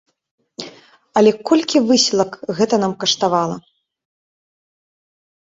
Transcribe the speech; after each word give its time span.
Але 1.19 1.31
колькі 1.49 1.77
высілак 1.91 2.31
гэта 2.61 2.75
нам 2.85 2.93
каштавала! 3.05 3.57